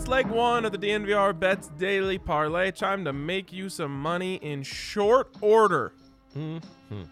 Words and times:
it's 0.00 0.08
leg 0.08 0.26
one 0.28 0.64
of 0.64 0.72
the 0.72 0.78
DNVR 0.78 1.38
Bets 1.38 1.68
Daily 1.76 2.16
Parlay. 2.16 2.70
Time 2.70 3.04
to 3.04 3.12
make 3.12 3.52
you 3.52 3.68
some 3.68 4.00
money 4.00 4.36
in 4.36 4.62
short 4.62 5.28
order. 5.42 5.92
Mm-hmm. 6.34 7.02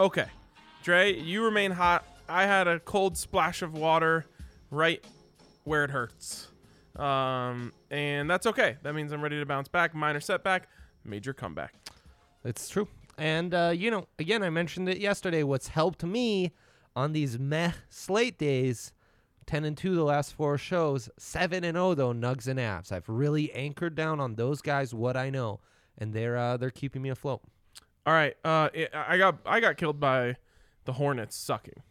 Okay. 0.00 0.26
Dre, 0.82 1.16
you 1.16 1.44
remain 1.44 1.70
hot. 1.70 2.04
I 2.28 2.44
had 2.46 2.66
a 2.66 2.80
cold 2.80 3.16
splash 3.16 3.62
of 3.62 3.74
water 3.74 4.26
right 4.72 5.04
where 5.62 5.84
it 5.84 5.90
hurts. 5.90 6.48
Um, 6.96 7.72
and 7.88 8.28
that's 8.28 8.46
okay. 8.46 8.78
That 8.82 8.96
means 8.96 9.12
I'm 9.12 9.22
ready 9.22 9.38
to 9.38 9.46
bounce 9.46 9.68
back. 9.68 9.94
Minor 9.94 10.18
setback, 10.18 10.68
major 11.04 11.32
comeback. 11.32 11.72
It's 12.44 12.68
true. 12.68 12.88
And, 13.16 13.54
uh, 13.54 13.72
you 13.76 13.92
know, 13.92 14.08
again, 14.18 14.42
I 14.42 14.50
mentioned 14.50 14.88
it 14.88 14.98
yesterday. 14.98 15.44
What's 15.44 15.68
helped 15.68 16.02
me 16.02 16.50
on 16.96 17.12
these 17.12 17.38
meh 17.38 17.74
slate 17.90 18.38
days 18.38 18.92
10 19.46 19.64
and 19.64 19.76
2 19.76 19.94
the 19.94 20.04
last 20.04 20.34
four 20.34 20.56
shows, 20.58 21.08
7 21.18 21.64
and 21.64 21.76
0 21.76 21.94
though 21.94 22.12
Nugs 22.12 22.46
and 22.46 22.58
Avs. 22.58 22.92
I've 22.92 23.08
really 23.08 23.52
anchored 23.52 23.94
down 23.94 24.20
on 24.20 24.34
those 24.34 24.62
guys 24.62 24.94
what 24.94 25.16
I 25.16 25.30
know 25.30 25.60
and 25.98 26.12
they're 26.12 26.36
uh, 26.36 26.56
they're 26.56 26.70
keeping 26.70 27.02
me 27.02 27.08
afloat. 27.10 27.42
All 28.06 28.12
right. 28.12 28.36
Uh, 28.44 28.68
it, 28.72 28.90
I 28.94 29.18
got 29.18 29.38
I 29.46 29.60
got 29.60 29.76
killed 29.76 30.00
by 30.00 30.36
the 30.84 30.94
Hornets 30.94 31.36
sucking. 31.36 31.82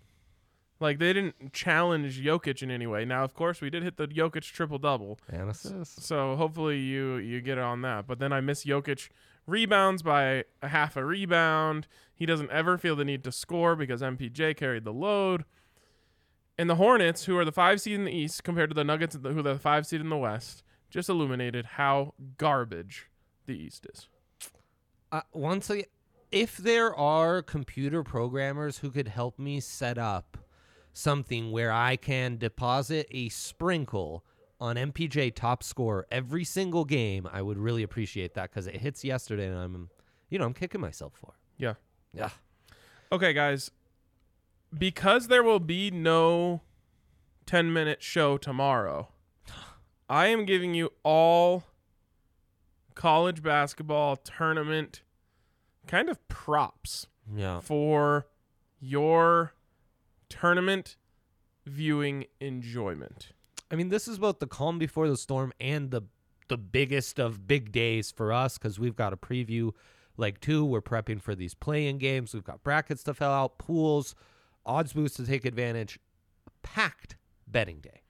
Like 0.80 1.00
they 1.00 1.14
didn't 1.14 1.54
challenge 1.54 2.22
Jokic 2.22 2.64
in 2.64 2.72
any 2.72 2.88
way. 2.88 3.06
Now, 3.06 3.24
of 3.24 3.34
course, 3.34 3.62
we 3.62 3.70
did 3.70 3.84
hit 3.84 3.98
the 3.98 4.08
Jokic 4.08 4.44
triple 4.52 4.80
double. 4.80 5.20
And 5.30 5.50
assist. 5.50 6.04
So 6.04 6.36
hopefully 6.36 6.80
you 6.80 7.18
you 7.18 7.42
get 7.42 7.58
on 7.58 7.82
that. 7.84 8.08
But 8.08 8.20
then 8.20 8.34
I 8.34 8.42
miss 8.42 8.66
Jokic 8.66 9.10
rebounds 9.46 10.02
by 10.02 10.46
a 10.62 10.68
half 10.68 10.98
a 10.98 11.06
rebound. 11.06 11.88
He 12.14 12.26
doesn't 12.26 12.52
ever 12.52 12.78
feel 12.78 12.96
the 12.96 13.06
need 13.06 13.24
to 13.24 13.32
score 13.32 13.76
because 13.76 14.02
MPJ 14.02 14.58
carried 14.58 14.84
the 14.84 14.94
load. 14.94 15.46
And 16.62 16.70
the 16.70 16.76
Hornets, 16.76 17.26
who 17.26 17.36
are 17.40 17.44
the 17.44 17.52
five 17.52 17.82
seed 17.82 17.96
in 17.96 18.06
the 18.06 18.12
East, 18.12 18.44
compared 18.44 18.70
to 18.70 18.76
the 18.76 18.84
Nuggets, 18.84 19.18
who 19.20 19.40
are 19.40 19.42
the 19.42 19.58
five 19.58 19.88
seed 19.88 20.00
in 20.00 20.10
the 20.10 20.18
West, 20.18 20.62
just 20.92 21.10
illuminated 21.10 21.66
how 21.66 22.14
garbage 22.38 23.10
the 23.48 23.58
East 23.58 23.88
is. 23.92 24.08
Uh, 25.12 25.22
once 25.34 25.72
again, 25.72 25.88
if 26.32 26.58
there 26.58 26.96
are 26.96 27.42
computer 27.42 28.04
programmers 28.04 28.78
who 28.78 28.92
could 28.92 29.08
help 29.08 29.40
me 29.40 29.60
set 29.60 29.98
up 29.98 30.38
something 30.94 31.52
where 31.52 31.72
I 31.72 31.96
can 31.96 32.38
deposit 32.38 33.08
a 33.10 33.30
sprinkle 33.30 34.24
on 34.60 34.76
MPJ 34.76 35.34
top 35.34 35.64
score 35.64 36.06
every 36.12 36.44
single 36.44 36.86
game, 36.86 37.28
I 37.34 37.42
would 37.42 37.58
really 37.58 37.82
appreciate 37.82 38.36
that 38.36 38.52
because 38.52 38.68
it 38.68 38.76
hits 38.76 39.04
yesterday 39.04 39.48
and 39.48 39.58
I'm, 39.58 39.90
you 40.30 40.38
know, 40.38 40.46
I'm 40.46 40.54
kicking 40.54 40.80
myself 40.80 41.14
for. 41.16 41.34
Yeah. 41.58 41.74
Yeah. 42.14 42.30
Okay, 43.12 43.34
guys. 43.34 43.72
Because 44.78 45.28
there 45.28 45.44
will 45.44 45.60
be 45.60 45.92
no 45.92 46.62
10 47.46 47.74
minute 47.74 48.02
show 48.02 48.38
tomorrow, 48.38 49.10
I 50.10 50.28
am 50.28 50.46
giving 50.46 50.74
you 50.74 50.92
all 51.04 51.64
college 52.96 53.42
basketball 53.42 54.16
tournament 54.18 55.02
kind 55.88 56.10
of 56.10 56.26
props 56.28 57.08
Yeah. 57.34 57.60
for 57.60 58.28
your 58.80 59.54
tournament 60.30 60.96
viewing 61.66 62.26
enjoyment. 62.40 63.30
I 63.70 63.76
mean, 63.76 63.90
this 63.90 64.08
is 64.08 64.20
both 64.20 64.40
the 64.40 64.48
calm 64.48 64.78
before 64.80 65.08
the 65.08 65.18
storm 65.18 65.52
and 65.60 65.92
the 65.92 66.04
the 66.50 66.58
biggest 66.58 67.18
of 67.18 67.48
big 67.48 67.72
days 67.72 68.12
for 68.12 68.34
us 68.34 68.58
because 68.58 68.78
we've 68.78 68.96
got 68.98 69.14
a 69.14 69.18
preview 69.18 69.72
leg 70.18 70.38
two. 70.42 70.66
We're 70.66 70.82
prepping 70.82 71.22
for 71.22 71.34
these 71.34 71.54
play-in 71.54 71.98
games. 71.98 72.34
We've 72.34 72.44
got 72.44 72.62
brackets 72.62 73.04
to 73.04 73.14
fill 73.14 73.30
out, 73.30 73.58
pools, 73.58 74.16
odds 74.66 74.94
boosts 74.94 75.18
to 75.18 75.26
take 75.26 75.46
advantage. 75.46 76.00
Packed 76.64 77.16
betting 77.48 77.80
day. 77.80 78.02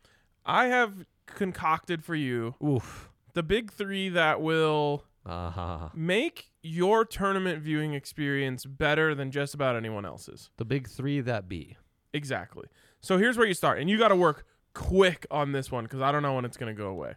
I 0.46 0.66
have 0.68 1.06
concocted 1.25 2.03
for 2.03 2.16
you 2.16 2.56
Oof. 2.64 3.09
the 3.34 3.44
big 3.44 3.72
three 3.72 4.09
that 4.09 4.42
will 4.42 5.03
Uh 5.25 5.50
huh. 5.52 5.90
make 5.96 6.52
your 6.62 7.06
tournament 7.06 7.62
viewing 7.62 7.94
experience 7.94 8.66
better 8.66 9.16
than 9.16 9.31
just 9.31 9.53
about 9.53 9.75
anyone 9.75 10.06
else's. 10.06 10.50
The 10.58 10.66
big 10.66 10.88
three 10.90 11.22
that 11.22 11.48
be. 11.48 11.78
Exactly. 12.14 12.68
So 13.00 13.18
here's 13.18 13.38
where 13.38 13.48
you 13.48 13.54
start, 13.54 13.80
and 13.80 13.90
you 13.90 13.98
got 13.98 14.09
to 14.09 14.16
work 14.16 14.46
quick 14.74 15.25
on 15.31 15.54
this 15.54 15.72
one 15.72 15.86
because 15.86 16.02
I 16.02 16.12
don't 16.12 16.22
know 16.24 16.34
when 16.36 16.46
it's 16.46 16.58
going 16.58 16.75
to 16.75 16.80
go 16.80 16.88
away. 16.90 17.14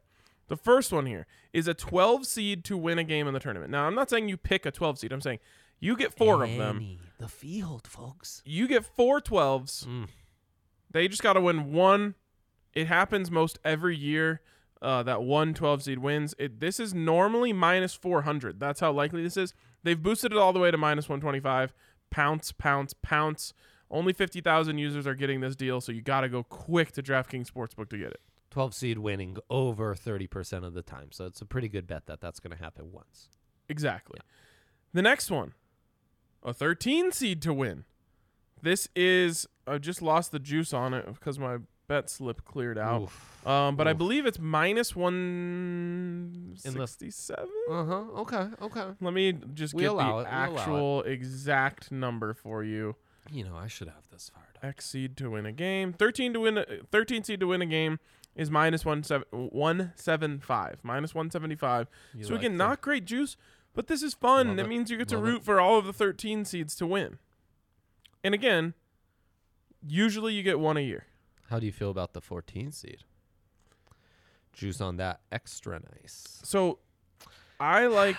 The 0.49 0.57
first 0.57 0.93
one 0.93 1.07
here 1.07 1.27
is 1.53 1.67
a 1.69 1.75
12 1.75 2.27
seed 2.27 2.65
to 2.67 2.77
win 2.77 2.99
a 2.99 3.05
game 3.05 3.27
in 3.27 3.35
the 3.35 3.41
tournament. 3.41 3.71
Now, 3.71 3.87
I'm 3.87 3.95
not 3.95 4.11
saying 4.11 4.29
you 4.29 4.37
pick 4.37 4.67
a 4.67 4.71
12 4.71 4.99
seed. 4.99 5.13
I'm 5.13 5.21
saying 5.23 5.39
you 5.85 5.97
get 5.97 6.13
four 6.15 6.43
of 6.43 6.57
them. 6.57 6.99
The 7.19 7.29
field, 7.29 7.87
folks. 7.87 8.43
You 8.45 8.67
get 8.67 8.85
four 8.85 9.21
12s. 9.21 9.87
Mm. 9.87 10.09
They 10.91 11.09
just 11.09 11.23
got 11.23 11.35
to 11.35 11.41
win 11.41 11.73
one. 11.73 12.15
It 12.73 12.87
happens 12.87 13.31
most 13.31 13.59
every 13.65 13.97
year 13.97 14.41
uh, 14.83 15.03
that 15.03 15.23
one 15.23 15.55
12 15.55 15.83
seed 15.83 15.99
wins. 15.99 16.35
It, 16.39 16.61
this 16.61 16.79
is 16.79 16.93
normally 16.93 17.53
minus 17.53 17.95
400. 17.95 18.61
That's 18.61 18.81
how 18.81 18.93
likely 18.93 19.23
this 19.23 19.37
is. 19.37 19.55
They've 19.83 20.01
boosted 20.01 20.33
it 20.33 20.39
all 20.39 20.53
the 20.53 20.61
way 20.61 20.71
to 20.71 20.79
minus 20.79 21.09
125. 21.09 21.73
Pounce, 22.11 22.53
pounce, 22.53 22.95
pounce. 23.03 23.53
Only 23.91 24.13
50,000 24.13 24.79
users 24.79 25.07
are 25.07 25.15
getting 25.15 25.41
this 25.41 25.55
deal, 25.57 25.81
so 25.81 25.93
you 25.93 26.01
got 26.01 26.23
to 26.23 26.29
go 26.29 26.43
quick 26.43 26.93
to 26.93 27.03
DraftKings 27.03 27.51
Sportsbook 27.51 27.89
to 27.91 27.99
get 27.99 28.09
it. 28.09 28.21
12 28.51 28.75
seed 28.75 28.99
winning 28.99 29.37
over 29.51 29.95
30% 29.95 30.65
of 30.65 30.75
the 30.75 30.83
time. 30.83 31.09
So 31.11 31.27
it's 31.27 31.41
a 31.41 31.47
pretty 31.47 31.69
good 31.69 31.87
bet 31.87 32.07
that 32.07 32.21
that's 32.21 32.41
going 32.41 32.57
to 32.57 32.63
happen 32.63 32.93
once. 32.93 33.29
Exactly. 33.69 34.21
The 34.93 35.03
next 35.03 35.31
one, 35.31 35.55
a 36.45 36.53
13 36.53 37.13
seed 37.13 37.41
to 37.43 37.53
win. 37.55 37.85
This 38.63 38.89
is 38.97 39.47
I 39.67 39.79
just 39.79 40.01
lost 40.03 40.33
the 40.33 40.39
juice 40.39 40.73
on 40.73 40.95
it 40.95 41.07
because 41.07 41.39
my 41.39 41.59
bet 41.87 42.09
slip 42.09 42.45
cleared 42.45 42.79
out. 42.79 43.03
Oof. 43.03 43.47
Um, 43.47 43.77
but 43.77 43.87
I 43.87 43.93
believe 43.93 44.25
it's 44.25 44.39
minus 44.39 44.97
one 44.97 46.55
sixty-seven. 46.57 47.49
Uh 47.71 47.85
huh. 47.85 48.05
Okay. 48.21 48.47
Okay. 48.63 48.85
Let 49.01 49.15
me 49.15 49.35
just 49.53 49.75
We 49.75 49.83
get 49.83 49.95
the 49.97 50.19
it, 50.21 50.27
actual 50.29 51.03
exact 51.03 51.93
number 51.93 52.33
for 52.35 52.63
you. 52.65 52.97
You 53.33 53.45
know, 53.45 53.57
I 53.57 53.67
should 53.69 53.89
have 53.89 54.09
this 54.11 54.31
fired 54.35 54.57
up. 54.57 54.65
X 54.65 54.87
seed 54.87 55.17
to 55.19 55.31
win 55.31 55.47
a 55.47 55.53
game. 55.53 55.93
Thirteen 55.93 56.33
to 56.35 56.41
win. 56.41 56.59
A, 56.59 56.65
Thirteen 56.91 57.23
seed 57.25 57.41
to 57.41 57.47
win 57.47 57.63
a 57.63 57.67
game 57.67 57.99
is 58.35 58.51
minus 58.51 58.85
one 58.85 59.03
seven 59.03 59.27
one 59.33 59.93
seven 59.97 60.41
five. 60.41 60.79
Minus 60.83 61.15
one 61.15 61.31
seventy 61.31 61.57
five. 61.57 61.89
So 62.23 62.31
like 62.31 62.41
again, 62.41 62.53
the- 62.53 62.65
not 62.65 62.81
great 62.81 63.05
juice, 63.05 63.37
but 63.75 63.87
this 63.89 64.03
is 64.03 64.15
fun. 64.15 64.49
Love 64.49 64.57
that 64.57 64.67
it. 64.67 64.69
means 64.69 64.91
you 64.91 64.97
get 64.97 65.09
to 65.09 65.17
Love 65.17 65.25
root 65.25 65.37
it. 65.43 65.45
for 65.45 65.61
all 65.61 65.79
of 65.79 65.85
the 65.87 65.93
13 65.93 66.45
seeds 66.45 66.75
to 66.77 66.87
win. 66.87 67.19
And 68.23 68.35
again, 68.35 68.75
usually 69.87 70.33
you 70.35 70.43
get 70.43 70.59
one 70.59 70.77
a 70.77 70.81
year. 70.81 71.07
How 71.51 71.59
do 71.59 71.67
you 71.67 71.73
feel 71.73 71.91
about 71.91 72.15
the 72.15 72.21
14 72.21 72.73
seed? 72.73 73.05
Juice 74.53 74.81
on 74.81 74.97
that 74.97 75.21
extra 75.31 75.81
nice. 76.01 76.41
So 76.45 76.79
I 77.61 77.87
like 77.87 78.17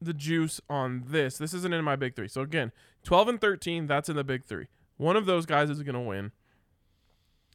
the 0.00 0.12
juice 0.12 0.60
on 0.68 1.04
this. 1.06 1.38
This 1.38 1.54
isn't 1.54 1.72
in 1.72 1.84
my 1.84 1.96
big 1.96 2.14
three. 2.14 2.28
So 2.28 2.42
again, 2.42 2.72
12 3.04 3.28
and 3.28 3.40
13, 3.40 3.86
that's 3.86 4.08
in 4.08 4.16
the 4.16 4.24
big 4.24 4.44
three. 4.44 4.66
One 4.96 5.16
of 5.16 5.26
those 5.26 5.46
guys 5.46 5.70
is 5.70 5.82
going 5.82 5.94
to 5.94 6.00
win. 6.00 6.32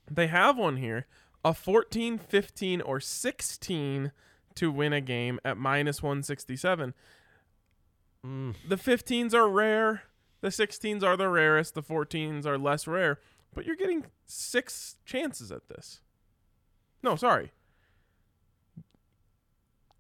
They 0.10 0.28
have 0.28 0.58
one 0.58 0.78
here 0.78 1.06
a 1.44 1.54
14, 1.54 2.18
15, 2.20 2.82
or 2.82 3.00
16 3.00 4.12
to 4.56 4.72
win 4.72 4.94
a 4.94 5.02
game 5.02 5.40
at 5.46 5.58
minus 5.58 6.02
167. 6.04 6.94
Mm. 8.26 8.56
The 8.68 8.76
15s 8.76 9.34
are 9.34 9.50
rare. 9.50 10.04
The 10.42 10.50
16s 10.50 11.04
are 11.04 11.18
the 11.18 11.30
rarest. 11.30 11.74
The 11.76 11.84
14s 11.84 12.46
are 12.46 12.58
less 12.58 12.88
rare. 12.88 13.20
But 13.54 13.66
you're 13.66 13.76
getting 13.76 14.06
six 14.26 14.96
chances 15.06 15.52
at 15.52 15.68
this. 15.68 16.02
No, 17.04 17.16
sorry. 17.16 17.52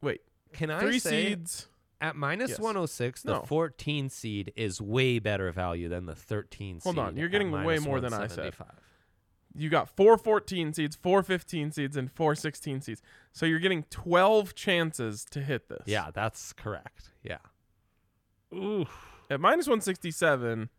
Wait. 0.02 0.22
Can 0.54 0.70
I 0.70 0.80
Three 0.82 1.00
say 1.00 1.30
seeds. 1.30 1.68
at 2.00 2.16
minus 2.16 2.52
Yes. 2.52 2.60
106, 2.60 3.24
the 3.24 3.34
No. 3.34 3.42
14 3.44 4.10
seed 4.10 4.52
is 4.56 4.82
way 4.82 5.20
better 5.20 5.52
value 5.52 5.88
than 5.90 6.06
the 6.06 6.16
13 6.16 6.80
seed. 6.80 6.84
Hold 6.84 7.00
on, 7.00 7.18
you're 7.18 7.30
getting 7.30 7.52
way 7.52 7.80
more 7.80 8.00
than 8.00 8.14
I 8.14 8.28
said. 8.28 8.54
175. 9.54 9.62
You 9.62 9.70
got 9.70 9.90
four 9.90 10.18
14 10.18 10.74
seeds, 10.74 10.96
four 10.96 11.24
15 11.24 11.72
seeds, 11.72 11.98
and 11.98 12.12
four 12.12 12.36
16 12.36 12.82
seeds. 12.82 13.02
So 13.32 13.46
you're 13.46 13.60
getting 13.60 13.84
12 13.90 14.56
chances 14.56 15.26
to 15.32 15.42
hit 15.42 15.70
this. 15.70 15.84
Yeah, 15.86 16.12
that's 16.14 16.54
correct. 16.54 17.12
Yeah. 17.24 17.38
Ooh. 18.54 18.86
At 19.30 19.40
minus 19.40 19.68
167, 19.68 20.70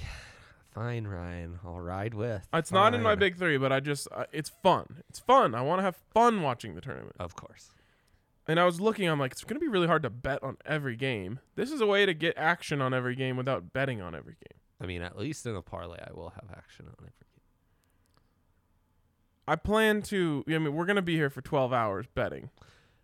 Fine, 0.74 1.06
Ryan. 1.06 1.60
I'll 1.64 1.78
ride 1.78 2.14
with. 2.14 2.48
it's 2.52 2.72
not 2.72 2.94
in 2.94 3.02
my 3.02 3.14
big 3.14 3.36
three, 3.36 3.56
but 3.58 3.70
I 3.72 3.78
just, 3.78 4.08
uh, 4.10 4.24
it's 4.32 4.50
fun. 4.62 5.02
It's 5.08 5.20
fun. 5.20 5.54
I 5.54 5.62
want 5.62 5.78
to 5.78 5.82
have 5.84 5.96
fun 6.12 6.42
watching 6.42 6.74
the 6.74 6.80
tournament. 6.80 7.14
Of 7.20 7.36
course. 7.36 7.70
And 8.48 8.58
I 8.58 8.64
was 8.64 8.80
looking, 8.80 9.08
I'm 9.08 9.20
like, 9.20 9.32
it's 9.32 9.44
going 9.44 9.54
to 9.54 9.60
be 9.60 9.68
really 9.68 9.86
hard 9.86 10.02
to 10.02 10.10
bet 10.10 10.42
on 10.42 10.56
every 10.66 10.96
game. 10.96 11.38
This 11.54 11.70
is 11.70 11.80
a 11.80 11.86
way 11.86 12.04
to 12.04 12.12
get 12.12 12.36
action 12.36 12.82
on 12.82 12.92
every 12.92 13.14
game 13.14 13.36
without 13.36 13.72
betting 13.72 14.02
on 14.02 14.14
every 14.16 14.34
game. 14.34 14.58
I 14.80 14.86
mean, 14.86 15.00
at 15.00 15.16
least 15.16 15.46
in 15.46 15.54
a 15.54 15.62
parlay, 15.62 15.98
I 16.00 16.12
will 16.12 16.30
have 16.30 16.50
action 16.50 16.86
on 16.86 16.94
every 16.98 17.12
game. 17.22 17.33
I 19.46 19.56
plan 19.56 20.02
to, 20.02 20.44
I 20.48 20.58
mean, 20.58 20.74
we're 20.74 20.86
going 20.86 20.96
to 20.96 21.02
be 21.02 21.16
here 21.16 21.30
for 21.30 21.40
12 21.42 21.72
hours 21.72 22.06
betting. 22.14 22.50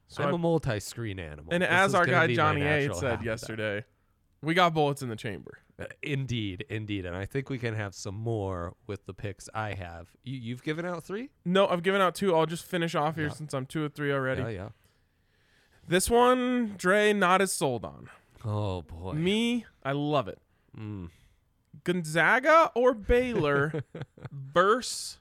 So 0.08 0.22
I'm 0.24 0.30
I- 0.30 0.32
a 0.34 0.38
multi-screen 0.38 1.18
animal. 1.18 1.52
and 1.52 1.62
This 1.62 1.70
as 1.70 1.94
our 1.94 2.06
guy 2.06 2.32
Johnny 2.34 2.62
A 2.62 2.92
said 2.94 3.22
yesterday, 3.22 3.84
we 4.42 4.54
got 4.54 4.72
bullets 4.74 5.02
in 5.02 5.08
the 5.08 5.16
chamber. 5.16 5.58
Uh, 5.78 5.84
Indeed, 6.02 6.64
indeed, 6.68 7.06
and 7.06 7.14
I 7.16 7.24
think 7.26 7.48
we 7.48 7.58
can 7.58 7.74
have 7.74 7.94
some 7.94 8.14
more 8.14 8.74
with 8.86 9.06
the 9.06 9.14
picks 9.14 9.48
I 9.54 9.74
have. 9.74 10.08
You, 10.24 10.36
you've 10.38 10.62
given 10.62 10.84
out 10.84 11.04
three. 11.04 11.30
No, 11.44 11.68
I've 11.68 11.82
given 11.82 12.00
out 12.00 12.14
two. 12.14 12.34
I'll 12.36 12.44
just 12.46 12.64
finish 12.64 12.94
off 12.94 13.14
here 13.16 13.26
Yeah. 13.28 13.32
since 13.32 13.54
I'm 13.54 13.64
two 13.66 13.84
or 13.84 13.88
three 13.88 14.12
already. 14.12 14.42
Yeah, 14.42 14.48
yeah. 14.48 14.68
This 15.86 16.10
one, 16.10 16.74
Dre, 16.76 17.12
not 17.12 17.40
as 17.40 17.52
sold 17.52 17.84
on. 17.84 18.08
Oh 18.44 18.82
boy. 18.82 19.12
Me, 19.12 19.64
I 19.84 19.92
love 19.92 20.26
it. 20.28 20.38
Mm. 20.78 21.10
Gonzaga 21.84 22.70
or 22.74 22.92
Baylor 22.94 23.84
versus 24.32 25.18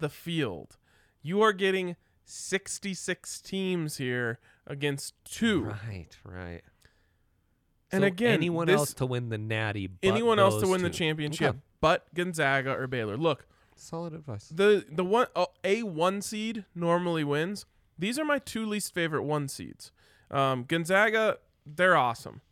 the 0.00 0.08
field. 0.08 0.76
You 1.22 1.40
are 1.42 1.52
getting 1.52 1.96
66 2.24 3.40
teams 3.40 3.96
here 3.96 4.38
against 4.66 5.14
two. 5.24 5.64
Right, 5.64 6.16
right. 6.24 6.62
And 7.92 8.02
So 8.02 8.06
again, 8.06 8.34
anyone 8.34 8.66
this- 8.68 8.76
else 8.76 8.94
to 8.94 9.06
win 9.06 9.28
the 9.30 9.38
Natty? 9.38 9.86
But 9.88 9.98
Anyone 10.08 10.38
else 10.38 10.60
to 10.62 10.68
win 10.68 10.82
the 10.82 10.90
championship, 10.90 11.48
Okay. 11.50 11.58
but 11.80 12.12
Gonzaga 12.14 12.72
or 12.76 12.86
Baylor. 12.86 13.16
Look, 13.16 13.46
Solid 13.74 14.12
advice. 14.14 14.48
the 14.48 14.84
the 14.90 15.04
one 15.04 15.26
oh, 15.34 15.48
a 15.64 15.82
one 15.82 16.20
seed 16.22 16.64
normally 16.74 17.24
wins. 17.24 17.66
These 17.98 18.18
are 18.18 18.24
my 18.24 18.38
two 18.38 18.64
least 18.64 18.94
favorite 18.94 19.22
one 19.24 19.48
seeds. 19.48 19.90
Um, 20.30 20.64
Gonzaga, 20.64 21.38
they're 21.66 21.96
awesome. 21.96 22.42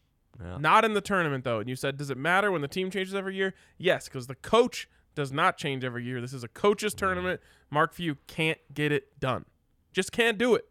Yeah. 0.43 0.59
Not 0.59 0.85
in 0.85 0.95
the 0.95 1.01
tournament 1.01 1.45
though. 1.45 1.61
And 1.61 1.69
you 1.69 1.77
said, 1.77 1.97
does 1.97 2.11
it 2.11 2.19
matter 2.19 2.51
when 2.51 2.63
the 2.63 2.69
team 2.69 2.91
changes 2.91 3.15
every 3.15 3.37
year? 3.37 3.55
Yes, 3.77 4.09
because 4.09 4.27
the 4.27 4.35
coach 4.35 4.89
does 5.19 5.33
not 5.33 5.59
change 5.59 5.83
every 5.83 6.05
year. 6.05 6.21
This 6.21 6.33
is 6.33 6.45
a 6.45 6.49
coaches 6.49 6.95
tournament. 6.95 7.41
Mark 7.71 7.93
Few 7.93 8.19
can't 8.29 8.59
get 8.73 8.93
it 8.93 9.19
done. 9.19 9.47
Just 9.93 10.13
can't 10.13 10.39
do 10.39 10.55
it. 10.55 10.69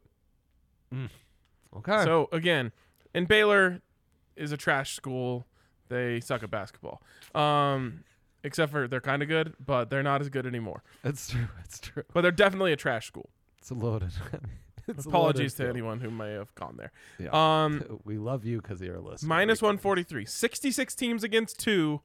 Okay. 1.75 2.03
So 2.05 2.29
again, 2.31 2.71
and 3.13 3.27
Baylor 3.27 3.81
is 4.37 4.53
a 4.53 4.57
trash 4.57 4.95
school. 4.95 5.45
They 5.89 6.21
suck 6.21 6.43
at 6.43 6.49
basketball. 6.49 7.01
Um, 7.35 8.05
except 8.41 8.71
for 8.71 8.87
they're 8.87 9.01
kind 9.01 9.21
of 9.21 9.27
good, 9.27 9.53
but 9.59 9.89
they're 9.89 10.01
not 10.01 10.21
as 10.21 10.29
good 10.29 10.45
anymore. 10.45 10.81
That's 11.03 11.27
true. 11.27 11.49
That's 11.57 11.81
true. 11.81 12.03
But 12.13 12.21
they're 12.21 12.31
definitely 12.31 12.71
a 12.71 12.77
trash 12.77 13.05
school. 13.05 13.29
It's 13.57 13.69
a 13.69 13.73
loaded. 13.73 14.13
it's 14.87 15.05
Apologies 15.07 15.55
to 15.55 15.63
loaded 15.63 15.75
anyone 15.75 15.99
who 15.99 16.09
may 16.09 16.31
have 16.31 16.55
gone 16.55 16.77
there. 16.77 16.93
field. 17.17 17.33
Um, 17.33 17.83
Yeah. 17.85 17.95
we 18.05 18.17
love 18.17 18.45
you 18.45 18.61
because 18.61 18.79
you're 18.79 18.95
a 18.95 19.01
listener. 19.01 19.27
143. 19.27 20.23
66 20.23 20.95
teams 20.95 21.25
against 21.25 21.59
two, 21.59 21.99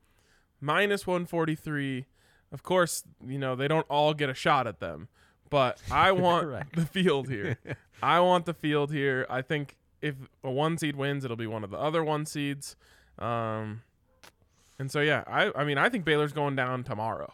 minus 0.61 1.07
143. 1.07 2.07
Of 2.53 2.63
course, 2.63 3.03
you 3.27 3.39
know, 3.39 3.57
they 3.57 3.67
don't 3.67 3.87
all 3.89 4.13
get 4.15 4.29
a 4.29 4.35
shot 4.35 4.67
at 4.67 4.79
them, 4.79 5.09
but 5.51 5.81
I 5.91 6.13
want 6.13 6.73
the 6.75 6.85
field 6.87 7.29
here. 7.29 7.59
I 8.03 8.21
want 8.21 8.47
the 8.47 8.55
field 8.55 8.93
here. 8.93 9.27
I 9.31 9.43
think 9.43 9.77
if 10.01 10.17
a 10.45 10.51
one 10.51 10.77
seed 10.77 10.97
wins, 10.97 11.25
it'll 11.25 11.37
be 11.37 11.47
one 11.47 11.65
of 11.65 11.71
the 11.71 11.79
other 11.79 12.05
one 12.05 12.27
seeds. 12.27 12.77
Um, 13.19 13.83
and 14.79 14.91
so, 14.91 15.01
yeah, 15.01 15.25
I, 15.27 15.53
I 15.55 15.65
mean, 15.65 15.79
I 15.79 15.89
think 15.89 16.05
Baylor's 16.05 16.33
going 16.33 16.57
down 16.57 16.83
tomorrow. 16.85 17.33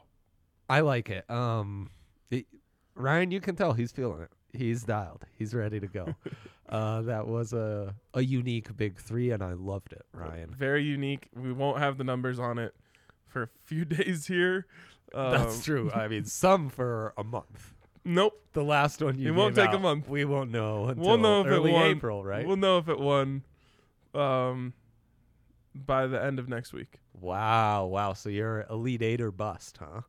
I 0.69 0.81
like 0.81 1.09
it. 1.09 1.29
Um, 1.31 1.91
it- 2.31 2.47
Ryan, 2.95 3.31
you 3.31 3.41
can 3.41 3.57
tell 3.57 3.73
he's 3.73 3.93
feeling 3.93 4.23
it. 4.23 4.31
He's 4.53 4.83
dialed. 4.83 5.25
He's 5.37 5.55
ready 5.55 5.79
to 5.81 5.87
go. 5.87 6.15
uh, 6.69 7.03
that 7.03 7.27
was 7.27 7.53
a 7.53 7.95
a 8.15 8.23
unique 8.23 8.77
big 8.77 8.99
three, 8.99 9.31
and 9.31 9.43
I 9.43 9.53
loved 9.53 9.93
it, 9.93 10.05
Ryan. 10.13 10.55
Very 10.55 10.83
unique. 10.83 11.29
We 11.35 11.53
won't 11.53 11.79
have 11.79 11.97
the 11.99 12.05
numbers 12.05 12.39
on 12.39 12.59
it 12.59 12.75
for 13.27 13.43
a 13.45 13.49
few 13.65 13.85
days 13.85 14.27
here. 14.27 14.67
Um, 15.15 15.33
That's 15.33 15.65
true. 15.65 15.91
I 15.93 16.09
mean, 16.09 16.25
some 16.25 16.69
for 16.69 17.15
a 17.17 17.25
month. 17.25 17.75
Nope. 18.05 18.41
The 18.53 18.65
last 18.65 19.03
one 19.03 19.19
you 19.19 19.29
It 19.29 19.35
won't 19.35 19.55
take 19.55 19.73
a 19.73 19.79
month. 19.79 20.09
We 20.09 20.25
won't 20.25 20.51
know 20.51 20.87
until 20.87 21.05
We'll 21.05 21.19
know 21.19 21.41
if 21.43 21.47
it 21.47 21.51
early 21.51 21.73
won. 21.73 21.87
April, 21.87 22.25
right? 22.25 22.47
We'll 22.47 22.57
know 22.57 22.79
if 22.79 22.89
it 22.89 22.99
won 22.99 23.43
um, 24.15 24.73
by 25.75 26.07
the 26.07 26.23
end 26.23 26.39
of 26.39 26.49
next 26.49 26.73
week. 26.73 26.99
Wow, 27.21 27.87
wow. 27.87 28.13
So 28.15 28.29
you're 28.29 28.65
Elite 28.71 29.03
Eight 29.03 29.21
or 29.21 29.31
bust, 29.31 29.79
huh? 29.81 30.03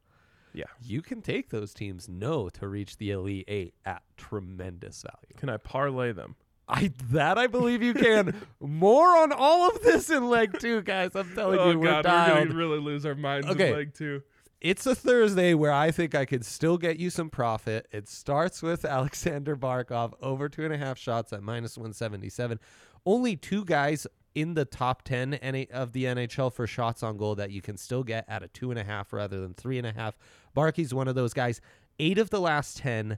Yeah. 0.53 0.65
You 0.81 1.01
can 1.01 1.21
take 1.21 1.49
those 1.49 1.73
teams 1.73 2.07
no 2.09 2.49
to 2.49 2.67
reach 2.67 2.97
the 2.97 3.11
Elite 3.11 3.45
Eight 3.47 3.73
at 3.85 4.01
tremendous 4.17 5.03
value. 5.03 5.35
Can 5.37 5.49
I 5.49 5.57
parlay 5.57 6.11
them? 6.11 6.35
I 6.67 6.91
that 7.09 7.37
I 7.37 7.47
believe 7.47 7.81
you 7.81 7.93
can. 7.95 8.35
More 8.59 9.17
on 9.17 9.31
all 9.31 9.69
of 9.69 9.81
this 9.81 10.09
in 10.09 10.29
leg 10.29 10.57
two, 10.59 10.81
guys. 10.83 11.11
I'm 11.15 11.33
telling 11.33 11.57
oh 11.59 11.71
you, 11.71 11.79
we're 11.79 12.01
God, 12.03 12.05
we're 12.05 12.45
gonna 12.45 12.55
really 12.55 12.79
lose 12.79 13.05
our 13.05 13.15
minds 13.15 13.47
Okay. 13.47 13.69
in 13.69 13.75
leg 13.75 13.93
two. 13.95 14.21
It's 14.61 14.85
a 14.85 14.93
Thursday 14.93 15.53
where 15.53 15.71
I 15.71 15.89
think 15.89 16.13
I 16.13 16.25
could 16.25 16.45
still 16.45 16.77
get 16.77 16.99
you 16.99 17.09
some 17.09 17.29
profit. 17.29 17.87
It 17.93 18.09
starts 18.09 18.61
with 18.61 18.83
Alexander 18.85 19.55
Barkov 19.55 20.13
over 20.21 20.49
two 20.49 20.65
and 20.65 20.73
a 20.73 20.77
half 20.77 20.97
shots 20.97 21.31
at 21.31 21.41
minus 21.41 21.77
177. 21.77 22.59
Only 23.05 23.37
two 23.37 23.63
guys 23.63 24.05
in 24.35 24.55
the 24.55 24.65
top 24.65 25.03
10 25.03 25.35
of 25.71 25.93
the 25.93 26.03
NHL 26.03 26.53
for 26.53 26.67
shots 26.67 27.03
on 27.03 27.15
goal 27.15 27.35
that 27.35 27.51
you 27.51 27.61
can 27.61 27.77
still 27.77 28.03
get 28.03 28.25
at 28.27 28.43
a 28.43 28.49
two 28.49 28.69
and 28.69 28.79
a 28.79 28.83
half 28.83 29.13
rather 29.13 29.39
than 29.39 29.53
three 29.53 29.77
and 29.77 29.87
a 29.87 29.93
half. 29.93 30.17
Barkey's 30.53 30.93
one 30.93 31.07
of 31.07 31.15
those 31.15 31.33
guys. 31.33 31.61
Eight 31.97 32.17
of 32.17 32.29
the 32.29 32.41
last 32.41 32.77
10, 32.77 33.17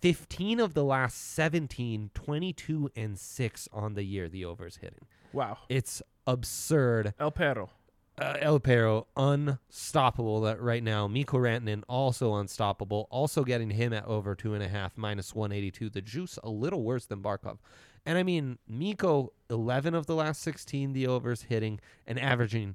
15 0.00 0.60
of 0.60 0.72
the 0.72 0.84
last 0.84 1.34
17, 1.34 2.10
22 2.14 2.90
and 2.96 3.18
six 3.18 3.68
on 3.70 3.92
the 3.94 4.02
year, 4.02 4.30
the 4.30 4.46
overs 4.46 4.76
hitting. 4.76 5.06
Wow. 5.34 5.58
It's 5.68 6.00
absurd 6.26 7.12
El 7.20 7.32
Perro. 7.32 7.70
Uh, 8.18 8.36
El 8.40 8.58
Perro 8.58 9.06
unstoppable 9.16 10.40
that 10.40 10.60
right 10.60 10.82
now. 10.82 11.06
Mikko 11.06 11.38
Rantanen 11.38 11.84
also 11.88 12.34
unstoppable, 12.34 13.06
also 13.10 13.44
getting 13.44 13.70
him 13.70 13.92
at 13.92 14.04
over 14.06 14.34
two 14.34 14.54
and 14.54 14.62
a 14.62 14.68
half 14.68 14.98
minus 14.98 15.36
one 15.36 15.52
eighty 15.52 15.70
two. 15.70 15.88
The 15.88 16.02
juice 16.02 16.36
a 16.42 16.50
little 16.50 16.82
worse 16.82 17.06
than 17.06 17.22
Barkov, 17.22 17.58
and 18.04 18.18
I 18.18 18.24
mean 18.24 18.58
Mikko 18.66 19.32
eleven 19.48 19.94
of 19.94 20.06
the 20.06 20.16
last 20.16 20.42
sixteen 20.42 20.94
the 20.94 21.06
overs 21.06 21.42
hitting 21.42 21.78
and 22.08 22.18
averaging 22.18 22.74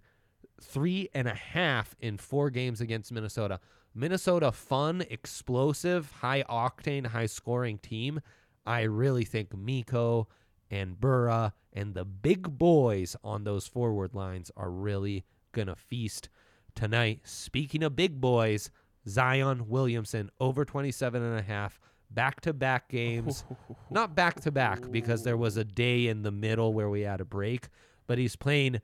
three 0.62 1.10
and 1.14 1.28
a 1.28 1.34
half 1.34 1.94
in 2.00 2.18
four 2.18 2.50
games 2.50 2.80
against 2.80 3.12
Minnesota. 3.12 3.60
Minnesota 3.94 4.50
fun, 4.54 5.04
explosive, 5.10 6.10
high 6.22 6.44
octane, 6.44 7.08
high 7.08 7.26
scoring 7.26 7.80
team. 7.80 8.22
I 8.66 8.84
really 8.84 9.26
think 9.26 9.54
Mikko 9.54 10.30
and 10.72 10.98
Burra 10.98 11.54
and 11.74 11.94
the 11.94 12.06
big 12.06 12.58
boys 12.58 13.18
on 13.26 13.44
those 13.44 13.68
forward 13.68 14.16
lines 14.16 14.50
are 14.56 14.72
really 14.72 15.26
gonna 15.54 15.76
feast 15.76 16.28
tonight. 16.76 17.22
Speaking 17.24 17.84
of 17.84 17.96
big 17.96 18.20
boys, 18.20 18.70
Zion 19.08 19.70
Williamson 19.70 20.30
over 20.40 20.66
27 20.66 21.22
and 21.22 21.40
a 21.40 21.44
half 21.44 21.80
back 22.12 22.42
to 22.42 22.54
back 22.54 22.90
games. 22.90 23.46
Not 23.90 24.16
back 24.16 24.42
to 24.42 24.52
back 24.52 24.92
because 24.92 25.24
there 25.24 25.38
was 25.38 25.58
a 25.58 25.64
day 25.64 26.08
in 26.08 26.24
the 26.24 26.32
middle 26.32 26.74
where 26.74 26.90
we 26.90 27.02
had 27.02 27.22
a 27.22 27.26
break, 27.26 27.70
but 28.08 28.18
he's 28.18 28.36
playing 28.36 28.82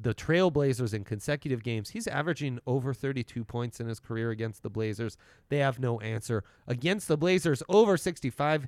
the 0.00 0.14
Trailblazers 0.14 0.94
in 0.94 1.04
consecutive 1.04 1.62
games. 1.62 1.90
He's 1.90 2.06
averaging 2.06 2.58
over 2.66 2.94
32 2.94 3.44
points 3.44 3.78
in 3.78 3.86
his 3.86 4.00
career 4.00 4.30
against 4.30 4.62
the 4.62 4.70
Blazers. 4.70 5.16
They 5.48 5.58
have 5.58 5.78
no 5.78 6.00
answer. 6.00 6.44
Against 6.66 7.08
the 7.08 7.18
Blazers, 7.18 7.62
over 7.68 7.96
65 7.96 8.66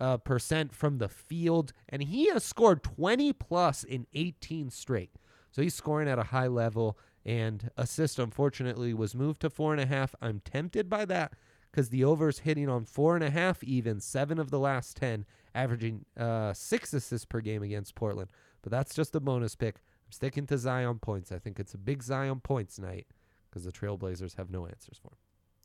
uh, 0.00 0.16
percent 0.16 0.74
from 0.74 0.98
the 0.98 1.08
field, 1.08 1.72
and 1.88 2.02
he 2.02 2.28
has 2.30 2.42
scored 2.42 2.82
20 2.82 3.32
plus 3.34 3.84
in 3.84 4.06
18 4.14 4.70
straight. 4.70 5.10
So 5.52 5.62
he's 5.62 5.74
scoring 5.74 6.08
at 6.08 6.18
a 6.18 6.24
high 6.24 6.48
level. 6.48 6.98
And 7.24 7.70
assist, 7.76 8.18
unfortunately, 8.18 8.92
was 8.92 9.14
moved 9.14 9.42
to 9.42 9.50
four 9.50 9.72
and 9.72 9.80
a 9.80 9.86
half. 9.86 10.14
I'm 10.20 10.40
tempted 10.40 10.90
by 10.90 11.04
that 11.04 11.34
because 11.70 11.90
the 11.90 12.04
over's 12.04 12.40
hitting 12.40 12.68
on 12.68 12.84
four 12.84 13.14
and 13.14 13.22
a 13.22 13.30
half, 13.30 13.62
even 13.62 14.00
seven 14.00 14.38
of 14.40 14.50
the 14.50 14.58
last 14.58 14.96
10, 14.96 15.24
averaging 15.54 16.04
uh, 16.18 16.52
six 16.52 16.92
assists 16.92 17.24
per 17.24 17.40
game 17.40 17.62
against 17.62 17.94
Portland. 17.94 18.30
But 18.62 18.72
that's 18.72 18.94
just 18.94 19.14
a 19.14 19.20
bonus 19.20 19.54
pick. 19.54 19.76
I'm 20.06 20.12
sticking 20.12 20.46
to 20.48 20.58
Zion 20.58 20.98
points. 20.98 21.30
I 21.30 21.38
think 21.38 21.60
it's 21.60 21.74
a 21.74 21.78
big 21.78 22.02
Zion 22.02 22.40
points 22.40 22.78
night 22.78 23.06
because 23.48 23.64
the 23.64 23.72
Trailblazers 23.72 24.36
have 24.36 24.50
no 24.50 24.66
answers 24.66 24.98
for 25.00 25.08
him. 25.08 25.18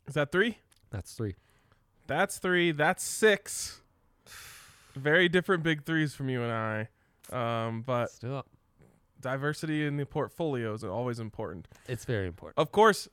Is 0.08 0.14
that 0.14 0.32
three? 0.32 0.60
That's 0.92 1.14
three. 1.14 1.36
That's 2.06 2.38
three. 2.38 2.72
That's 2.72 3.04
six. 3.04 3.82
Very 4.96 5.28
different 5.28 5.64
big 5.64 5.84
threes 5.86 6.14
from 6.14 6.30
you 6.30 6.44
and 6.44 6.52
I. 6.52 7.68
Um, 7.68 7.82
but 7.82 8.10
Still 8.10 8.38
up. 8.38 8.48
Diversity 9.22 9.86
in 9.86 9.98
the 9.98 10.06
portfolio 10.06 10.74
is 10.74 10.84
always 10.84 11.20
important. 11.20 11.68
It's 11.88 12.06
very 12.06 12.28
important. 12.28 12.58
Of 12.60 12.72
course, 12.72 13.08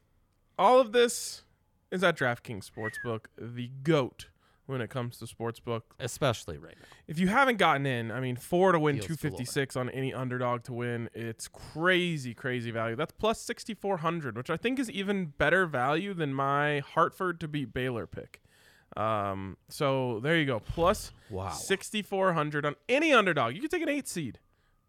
all 0.58 0.80
of 0.80 0.92
this 0.92 1.42
is 1.90 2.02
at 2.02 2.16
DraftKings 2.16 2.68
Sportsbook, 2.70 3.26
the 3.38 3.68
GOAT 3.82 4.26
when 4.66 4.80
it 4.80 4.88
comes 4.88 5.18
to 5.18 5.26
sportsbook. 5.26 5.82
Especially 6.00 6.56
right 6.56 6.74
now. 6.80 6.86
If 7.06 7.18
you 7.18 7.28
haven't 7.28 7.58
gotten 7.58 7.84
in, 7.86 8.10
I 8.10 8.20
mean, 8.20 8.36
four 8.36 8.72
to 8.72 8.78
win 8.78 8.96
Feels 8.96 9.06
256 9.08 9.76
on 9.76 9.90
any 9.90 10.14
underdog 10.14 10.62
to 10.64 10.72
win, 10.72 11.10
it's 11.12 11.48
crazy, 11.48 12.32
crazy 12.34 12.70
value. 12.70 12.96
That's 12.96 13.12
plus 13.12 13.40
6,400, 13.42 14.36
which 14.36 14.50
I 14.50 14.56
think 14.56 14.78
is 14.78 14.90
even 14.90 15.26
better 15.26 15.66
value 15.66 16.14
than 16.14 16.32
my 16.32 16.80
Hartford 16.80 17.40
to 17.40 17.48
beat 17.48 17.74
Baylor 17.74 18.06
pick. 18.06 18.40
Um, 18.96 19.56
so 19.68 20.20
there 20.20 20.36
you 20.38 20.46
go, 20.46 20.60
plus 20.60 21.12
Wow. 21.28 21.50
6,400 21.50 22.64
on 22.64 22.74
any 22.88 23.12
underdog. 23.12 23.54
You 23.54 23.60
can 23.60 23.70
take 23.70 23.82
an 23.82 23.88
eight 23.88 24.08
seed. 24.08 24.38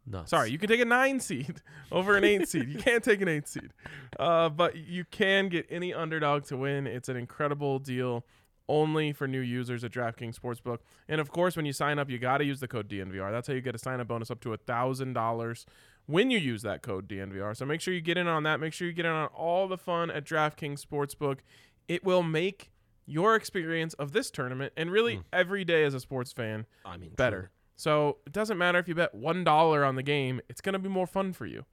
Nuts. 0.08 0.30
Sorry, 0.30 0.52
you 0.52 0.58
can 0.58 0.70
take 0.70 0.80
a 0.82 0.86
nine 0.86 1.20
seed 1.20 1.62
over 1.92 2.16
an 2.16 2.24
eight 2.24 2.48
seed. 2.48 2.70
You 2.70 2.78
can't 2.78 3.04
take 3.04 3.22
an 3.22 3.28
eight 3.28 3.48
seed, 3.48 3.72
uh, 4.20 4.50
but 4.50 4.76
you 4.76 5.04
can 5.06 5.50
get 5.50 5.66
any 5.70 5.94
underdog 5.94 6.46
to 6.46 6.58
win. 6.58 6.86
It's 6.88 7.10
an 7.10 7.16
incredible 7.18 7.80
deal. 7.80 8.24
only 8.68 9.14
for 9.14 9.28
new 9.28 9.40
users 9.42 9.84
at 9.84 9.92
DraftKings 9.92 10.40
Sportsbook. 10.40 10.80
And 11.08 11.22
of 11.22 11.30
course, 11.32 11.56
when 11.56 11.68
you 11.68 11.72
sign 11.74 12.00
up, 12.00 12.10
you 12.10 12.18
got 12.18 12.40
to 12.40 12.46
use 12.46 12.60
the 12.60 12.68
code 12.68 12.90
DNVR. 12.90 13.30
That's 13.32 13.48
how 13.48 13.54
you 13.54 13.62
get 13.62 13.76
a 13.76 13.78
sign 13.78 14.00
up 14.00 14.08
bonus 14.08 14.32
up 14.32 14.40
to 14.42 14.54
a 14.54 14.58
thousand 14.58 15.14
dollars 15.14 15.68
when 16.08 16.32
you 16.32 16.40
use 16.40 16.64
that 16.64 16.82
code 16.82 17.08
DNVR. 17.08 17.56
So 17.56 17.64
make 17.66 17.80
sure 17.80 17.94
you 17.94 18.02
get 18.02 18.18
in 18.18 18.28
on 18.28 18.42
that. 18.42 18.60
Make 18.60 18.74
sure 18.74 18.88
you 18.88 18.94
get 18.94 19.06
in 19.06 19.12
on 19.12 19.28
all 19.28 19.68
the 19.68 19.78
fun 19.78 20.10
at 20.10 20.26
DraftKings 20.26 20.84
Sportsbook. 20.84 21.42
It 21.88 22.04
will 22.04 22.24
make 22.24 22.72
your 23.06 23.36
experience 23.36 23.94
of 23.96 24.14
this 24.14 24.32
tournament 24.32 24.74
and 24.76 24.90
really 24.90 25.18
Mm. 25.18 25.24
every 25.32 25.64
day 25.64 25.84
as 25.84 25.94
a 25.94 26.00
sports 26.00 26.32
fan 26.34 26.66
I 26.84 26.98
mean, 26.98 27.12
better. 27.16 27.52
So 27.76 28.18
it 28.26 28.32
doesn't 28.34 28.58
matter 28.58 28.80
if 28.80 28.88
you 28.88 28.96
bet 28.96 29.14
one 29.14 29.44
dollar 29.44 29.84
on 29.84 29.96
the 29.96 30.04
game; 30.04 30.42
it's 30.50 30.62
gonna 30.62 30.80
be 30.80 30.90
more 30.90 31.08
fun 31.08 31.34
for 31.34 31.46
you. 31.46 31.66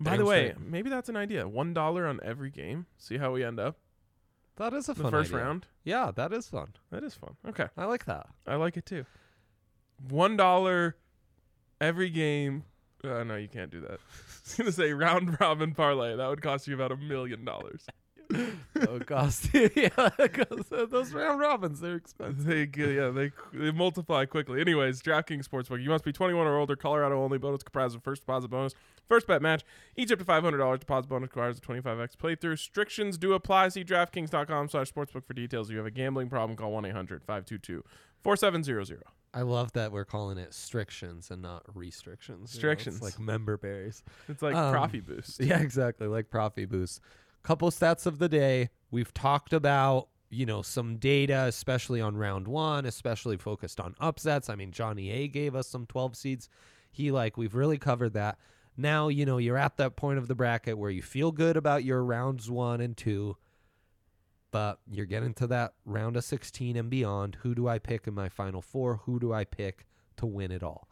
By 0.00 0.10
Damn 0.12 0.18
the 0.20 0.24
way, 0.26 0.50
straight. 0.50 0.66
maybe 0.66 0.90
that's 0.90 1.08
an 1.08 1.16
idea. 1.16 1.48
One 1.48 1.74
dollar 1.74 2.06
on 2.06 2.20
every 2.22 2.50
game. 2.50 2.86
See 2.98 3.18
how 3.18 3.32
we 3.32 3.42
end 3.44 3.58
up 3.58 3.76
That 4.56 4.72
is 4.72 4.88
a 4.88 4.94
the 4.94 5.02
fun 5.02 5.10
first 5.10 5.32
idea. 5.32 5.44
round. 5.44 5.66
Yeah, 5.84 6.10
that 6.14 6.32
is 6.32 6.48
fun. 6.48 6.74
That 6.90 7.02
is 7.02 7.14
fun. 7.14 7.36
Okay, 7.48 7.66
I 7.76 7.84
like 7.86 8.04
that. 8.04 8.26
I 8.46 8.56
like 8.56 8.76
it 8.76 8.86
too. 8.86 9.04
One 10.08 10.36
dollar 10.36 10.96
every 11.80 12.10
game. 12.10 12.64
Uh, 13.04 13.22
no, 13.24 13.36
you 13.36 13.48
can't 13.48 13.70
do 13.70 13.80
that. 13.80 13.90
I 14.00 14.44
was 14.44 14.54
gonna 14.56 14.72
say 14.72 14.92
round 14.92 15.40
robin 15.40 15.74
parlay. 15.74 16.16
That 16.16 16.28
would 16.28 16.42
cost 16.42 16.68
you 16.68 16.74
about 16.74 16.92
a 16.92 16.96
million 16.96 17.44
dollars. 17.44 17.86
Oh 18.34 18.98
gosh, 19.06 19.52
yeah, 19.74 19.88
'cause, 19.88 20.70
uh, 20.72 20.84
those 20.86 21.12
round 21.14 21.40
robins 21.40 21.80
they're 21.80 21.96
expensive. 21.96 22.44
They 22.44 22.68
yeah 22.76 23.08
they 23.10 23.30
they 23.52 23.70
multiply 23.70 24.26
quickly. 24.26 24.60
Anyways, 24.60 25.00
DraftKings 25.02 25.48
Sportsbook. 25.48 25.82
You 25.82 25.88
must 25.88 26.04
be 26.04 26.12
21 26.12 26.46
or 26.46 26.56
older. 26.58 26.76
Colorado 26.76 27.22
only. 27.22 27.38
Bonus 27.38 27.62
comprised 27.62 27.96
of 27.96 28.02
first 28.02 28.22
deposit 28.22 28.48
bonus, 28.48 28.74
first 29.08 29.26
bet 29.26 29.40
match. 29.40 29.62
Each 29.96 30.12
up 30.12 30.18
to 30.18 30.24
$500 30.24 30.78
deposit 30.78 31.08
bonus 31.08 31.28
requires 31.28 31.58
a 31.58 31.60
25x 31.62 32.16
playthrough. 32.16 32.50
Restrictions 32.50 33.16
do 33.16 33.32
apply. 33.32 33.68
See 33.70 33.84
DraftKings.com 33.84 34.68
slash 34.68 34.92
sportsbook 34.92 35.24
for 35.24 35.32
details. 35.34 35.68
If 35.68 35.72
you 35.72 35.78
have 35.78 35.86
a 35.86 35.90
gambling 35.90 36.28
problem, 36.28 36.56
call 36.56 36.72
1-800-522-4700. 38.24 39.02
I 39.34 39.42
love 39.42 39.72
that 39.72 39.92
we're 39.92 40.04
calling 40.06 40.38
it 40.38 40.54
strictions 40.54 41.30
and 41.30 41.42
not 41.42 41.62
restrictions. 41.74 42.54
you 42.56 42.62
know, 42.62 42.70
it's 42.72 42.82
Strictions. 42.82 43.02
like 43.02 43.18
member 43.20 43.56
berries. 43.58 44.02
It's 44.28 44.40
like 44.42 44.54
Um, 44.54 44.74
Profi 44.74 45.04
Boost. 45.04 45.40
Yeah, 45.44 45.60
exactly. 45.60 46.06
Like 46.06 46.30
Profi 46.30 46.66
Boost. 46.68 47.00
Couple 47.48 47.70
stats 47.70 48.04
of 48.04 48.18
the 48.18 48.28
day. 48.28 48.68
We've 48.90 49.14
talked 49.14 49.54
about, 49.54 50.08
you 50.28 50.44
know, 50.44 50.60
some 50.60 50.98
data, 50.98 51.44
especially 51.46 51.98
on 51.98 52.14
round 52.14 52.46
one, 52.46 52.84
especially 52.84 53.38
focused 53.38 53.80
on 53.80 53.94
upsets. 53.98 54.50
I 54.50 54.54
mean, 54.54 54.70
Johnny 54.70 55.10
A 55.10 55.28
gave 55.28 55.54
us 55.54 55.66
some 55.66 55.86
12 55.86 56.14
seeds. 56.14 56.50
He, 56.92 57.10
like, 57.10 57.38
we've 57.38 57.54
really 57.54 57.78
covered 57.78 58.12
that. 58.12 58.36
Now, 58.76 59.08
you 59.08 59.24
know, 59.24 59.38
you're 59.38 59.56
at 59.56 59.78
that 59.78 59.96
point 59.96 60.18
of 60.18 60.28
the 60.28 60.34
bracket 60.34 60.76
where 60.76 60.90
you 60.90 61.00
feel 61.00 61.32
good 61.32 61.56
about 61.56 61.84
your 61.84 62.04
rounds 62.04 62.50
one 62.50 62.82
and 62.82 62.94
two, 62.94 63.38
but 64.50 64.80
you're 64.86 65.06
getting 65.06 65.32
to 65.32 65.46
that 65.46 65.72
round 65.86 66.18
of 66.18 66.24
16 66.24 66.76
and 66.76 66.90
beyond. 66.90 67.38
Who 67.40 67.54
do 67.54 67.66
I 67.66 67.78
pick 67.78 68.06
in 68.06 68.12
my 68.12 68.28
final 68.28 68.60
four? 68.60 69.00
Who 69.06 69.18
do 69.18 69.32
I 69.32 69.44
pick 69.44 69.86
to 70.18 70.26
win 70.26 70.52
it 70.52 70.62
all? 70.62 70.86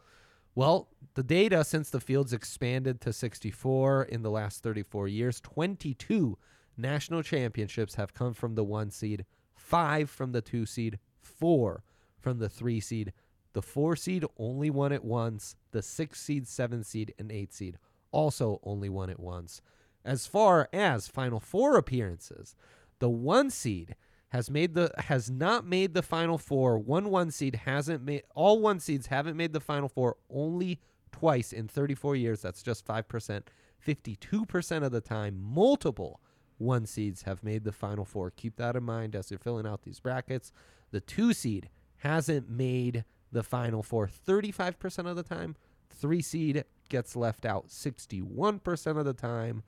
Well, 0.56 0.88
the 1.12 1.22
data 1.22 1.62
since 1.64 1.90
the 1.90 2.00
field's 2.00 2.32
expanded 2.32 3.02
to 3.02 3.12
64 3.12 4.04
in 4.04 4.22
the 4.22 4.30
last 4.30 4.62
34 4.62 5.06
years, 5.06 5.38
22 5.42 6.38
national 6.78 7.22
championships 7.22 7.96
have 7.96 8.14
come 8.14 8.32
from 8.32 8.54
the 8.54 8.64
one 8.64 8.90
seed, 8.90 9.26
five 9.54 10.08
from 10.08 10.32
the 10.32 10.40
two 10.40 10.64
seed, 10.64 10.98
four 11.20 11.84
from 12.18 12.38
the 12.38 12.48
three 12.48 12.80
seed. 12.80 13.12
The 13.52 13.60
four 13.60 13.96
seed 13.96 14.24
only 14.38 14.70
won 14.70 14.92
it 14.92 15.04
once. 15.04 15.56
The 15.72 15.82
six 15.82 16.22
seed, 16.22 16.48
seven 16.48 16.82
seed, 16.82 17.12
and 17.18 17.30
eight 17.30 17.52
seed 17.52 17.76
also 18.10 18.58
only 18.62 18.88
won 18.88 19.10
it 19.10 19.20
once. 19.20 19.60
As 20.06 20.26
far 20.26 20.70
as 20.72 21.06
Final 21.06 21.40
Four 21.40 21.76
appearances, 21.76 22.56
the 22.98 23.10
one 23.10 23.50
seed 23.50 23.94
has 24.30 24.50
made 24.50 24.74
the 24.74 24.90
has 24.98 25.30
not 25.30 25.66
made 25.66 25.94
the 25.94 26.02
final 26.02 26.38
four. 26.38 26.78
One 26.78 27.10
one 27.10 27.30
seed 27.30 27.54
hasn't 27.64 28.02
made 28.02 28.24
all 28.34 28.60
one 28.60 28.80
seeds 28.80 29.06
haven't 29.06 29.36
made 29.36 29.52
the 29.52 29.60
final 29.60 29.88
four 29.88 30.16
only 30.28 30.80
twice 31.12 31.52
in 31.52 31.68
34 31.68 32.16
years. 32.16 32.42
That's 32.42 32.62
just 32.62 32.86
5%. 32.86 33.42
52% 33.86 34.82
of 34.82 34.90
the 34.90 35.00
time 35.00 35.38
multiple 35.40 36.20
one 36.58 36.86
seeds 36.86 37.22
have 37.22 37.44
made 37.44 37.64
the 37.64 37.72
final 37.72 38.04
four. 38.04 38.30
Keep 38.30 38.56
that 38.56 38.76
in 38.76 38.82
mind 38.82 39.14
as 39.14 39.30
you're 39.30 39.38
filling 39.38 39.66
out 39.66 39.82
these 39.82 40.00
brackets. 40.00 40.52
The 40.90 41.00
two 41.00 41.32
seed 41.32 41.68
hasn't 41.98 42.50
made 42.50 43.04
the 43.30 43.42
final 43.42 43.82
four 43.82 44.08
35% 44.08 45.06
of 45.08 45.16
the 45.16 45.22
time. 45.22 45.56
3 45.90 46.20
seed 46.20 46.64
gets 46.88 47.16
left 47.16 47.44
out 47.44 47.68
61% 47.68 48.98
of 48.98 49.04
the 49.04 49.12
time 49.12 49.62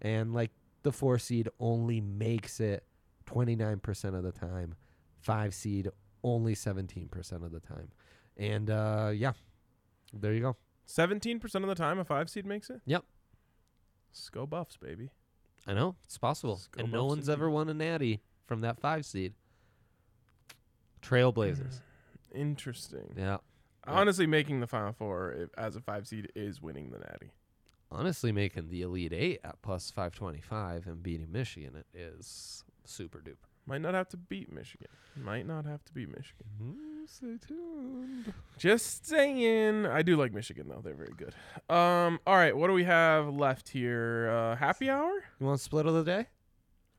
and 0.00 0.34
like 0.34 0.50
the 0.82 0.92
4 0.92 1.18
seed 1.18 1.48
only 1.60 2.00
makes 2.00 2.60
it 2.60 2.84
29% 3.28 4.16
of 4.16 4.22
the 4.22 4.32
time. 4.32 4.74
5 5.20 5.54
seed 5.54 5.88
only 6.22 6.54
17% 6.54 7.32
of 7.44 7.52
the 7.52 7.60
time. 7.60 7.88
And 8.36 8.70
uh 8.70 9.10
yeah. 9.14 9.32
There 10.12 10.32
you 10.32 10.40
go. 10.40 10.56
17% 10.86 11.42
of 11.56 11.66
the 11.66 11.74
time 11.74 11.98
a 11.98 12.04
5 12.04 12.30
seed 12.30 12.46
makes 12.46 12.70
it? 12.70 12.80
Yep. 12.86 13.04
Let's 14.10 14.28
go 14.30 14.46
Buffs, 14.46 14.76
baby. 14.76 15.10
I 15.66 15.74
know 15.74 15.96
it's 16.04 16.16
possible, 16.16 16.54
Let's 16.54 16.68
and 16.78 16.90
no 16.92 17.04
one's 17.04 17.28
ever 17.28 17.50
won 17.50 17.68
a 17.68 17.74
natty 17.74 18.22
from 18.46 18.62
that 18.62 18.80
five 18.80 19.04
seed. 19.04 19.34
Trailblazers, 21.02 21.80
Interesting. 22.34 23.14
yeah. 23.16 23.38
Honestly, 23.86 24.26
making 24.26 24.60
the 24.60 24.66
Final 24.66 24.92
Four 24.92 25.32
if, 25.32 25.50
as 25.56 25.76
a 25.76 25.80
5 25.80 26.06
seed 26.06 26.32
is 26.34 26.60
winning 26.60 26.90
the 26.90 26.98
Natty. 26.98 27.30
Honestly, 27.90 28.32
making 28.32 28.68
the 28.68 28.82
Elite 28.82 29.12
Eight 29.14 29.40
at 29.44 29.60
plus 29.62 29.90
five 29.90 30.14
twenty 30.14 30.40
five 30.42 30.86
and 30.86 31.02
beating 31.02 31.32
Michigan 31.32 31.74
it 31.74 31.86
is 31.94 32.62
super 32.88 33.18
duper. 33.18 33.48
Might 33.66 33.82
not 33.82 33.94
have 33.94 34.08
to 34.10 34.16
beat 34.16 34.50
Michigan. 34.52 34.88
Might 35.14 35.46
not 35.46 35.66
have 35.66 35.84
to 35.84 35.92
beat 35.92 36.08
Michigan. 36.08 36.46
stay 37.06 37.36
tuned. 37.46 38.32
Just 38.56 39.06
saying. 39.06 39.84
I 39.84 40.00
do 40.02 40.16
like 40.16 40.32
Michigan 40.32 40.68
though. 40.68 40.80
They're 40.82 40.94
very 40.94 41.12
good. 41.16 41.34
Um. 41.68 42.18
All 42.26 42.36
right. 42.36 42.56
What 42.56 42.68
do 42.68 42.72
we 42.72 42.84
have 42.84 43.28
left 43.28 43.68
here? 43.68 44.30
Uh, 44.30 44.56
happy 44.56 44.88
hour. 44.88 45.12
You 45.38 45.46
want 45.46 45.58
to 45.58 45.64
split 45.64 45.84
of 45.84 45.94
the 45.94 46.04
day? 46.04 46.28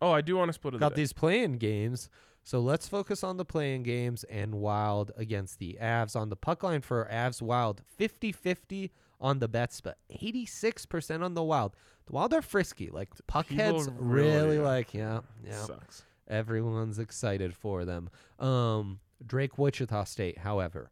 Oh, 0.01 0.11
I 0.11 0.21
do 0.21 0.37
want 0.37 0.49
to 0.49 0.53
split 0.53 0.75
it. 0.75 0.79
Got 0.79 0.95
these 0.95 1.11
play-in 1.11 1.57
games. 1.57 2.09
So 2.49 2.59
let's 2.59 2.87
focus 2.87 3.23
on 3.23 3.37
the 3.37 3.45
play-in 3.45 3.83
games 3.83 4.23
and 4.23 4.55
Wild 4.55 5.11
against 5.15 5.59
the 5.59 5.77
Avs. 5.79 6.15
On 6.15 6.29
the 6.29 6.35
puck 6.35 6.63
line 6.63 6.81
for 6.81 7.07
Avs 7.13 7.43
Wild, 7.43 7.83
50 7.95 8.31
50 8.31 8.91
on 9.21 9.37
the 9.37 9.47
bets, 9.47 9.81
but 9.81 9.99
86% 10.19 11.23
on 11.23 11.35
the 11.35 11.43
Wild. 11.43 11.75
The 12.07 12.13
Wild 12.13 12.33
are 12.33 12.41
frisky. 12.41 12.89
Like, 12.89 13.09
puck 13.27 13.49
People 13.49 13.65
heads 13.75 13.91
really 13.99 14.31
really 14.31 14.57
like, 14.57 14.95
yeah, 14.95 15.19
yeah. 15.45 15.63
Sucks. 15.63 16.01
Everyone's 16.27 16.97
excited 16.97 17.53
for 17.53 17.85
them. 17.85 18.09
Um, 18.39 18.99
Drake 19.23 19.59
Wichita 19.59 20.05
State, 20.05 20.39
however, 20.39 20.89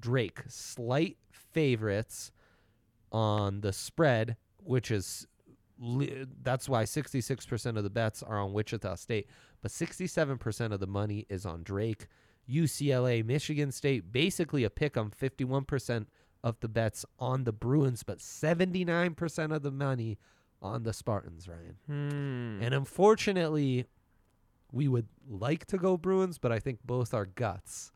Drake 0.00 0.40
slight 0.48 1.16
favorites 1.30 2.32
on 3.12 3.60
the 3.60 3.72
spread, 3.72 4.36
which 4.58 4.90
is 4.90 5.28
that's 6.42 6.68
why 6.68 6.84
66% 6.84 7.76
of 7.76 7.82
the 7.82 7.90
bets 7.90 8.22
are 8.22 8.38
on 8.38 8.52
Wichita 8.52 8.94
State, 8.96 9.28
but 9.62 9.70
67% 9.70 10.72
of 10.72 10.80
the 10.80 10.86
money 10.86 11.26
is 11.28 11.46
on 11.46 11.62
Drake. 11.62 12.08
UCLA, 12.50 13.24
Michigan 13.24 13.70
State, 13.70 14.12
basically 14.12 14.64
a 14.64 14.70
pick 14.70 14.96
on 14.96 15.10
51% 15.10 16.06
of 16.42 16.58
the 16.60 16.68
bets 16.68 17.04
on 17.18 17.44
the 17.44 17.52
Bruins, 17.52 18.02
but 18.02 18.18
79% 18.18 19.54
of 19.54 19.62
the 19.62 19.70
money 19.70 20.18
on 20.60 20.82
the 20.82 20.92
Spartans, 20.92 21.48
Ryan. 21.48 21.76
Hmm. 21.86 22.62
And 22.62 22.74
unfortunately, 22.74 23.86
we 24.72 24.88
would 24.88 25.08
like 25.28 25.66
to 25.66 25.78
go 25.78 25.96
Bruins, 25.96 26.38
but 26.38 26.50
I 26.50 26.58
think 26.58 26.80
both 26.84 27.14
our 27.14 27.26
guts 27.26 27.92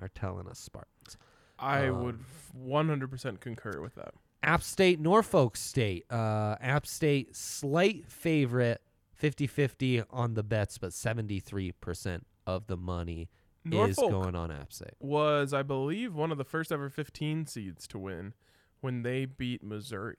are 0.00 0.08
telling 0.08 0.46
us 0.46 0.58
Spartans. 0.58 1.16
I 1.58 1.88
um, 1.88 2.04
would 2.04 2.20
100% 2.66 3.40
concur 3.40 3.80
with 3.80 3.94
that. 3.96 4.14
App 4.42 4.62
State, 4.62 5.00
Norfolk 5.00 5.56
State. 5.56 6.04
Uh, 6.10 6.56
App 6.60 6.86
State, 6.86 7.34
slight 7.34 8.08
favorite, 8.10 8.80
50 9.16 9.46
50 9.46 10.02
on 10.10 10.34
the 10.34 10.42
bets, 10.42 10.78
but 10.78 10.90
73% 10.90 12.20
of 12.46 12.66
the 12.66 12.76
money 12.76 13.28
is 13.64 13.96
going 13.96 14.36
on 14.36 14.50
App 14.50 14.72
State. 14.72 14.94
was, 15.00 15.52
I 15.52 15.62
believe, 15.62 16.14
one 16.14 16.30
of 16.30 16.38
the 16.38 16.44
first 16.44 16.70
ever 16.70 16.88
15 16.88 17.46
seeds 17.46 17.86
to 17.88 17.98
win 17.98 18.34
when 18.80 19.02
they 19.02 19.24
beat 19.24 19.64
Missouri. 19.64 20.18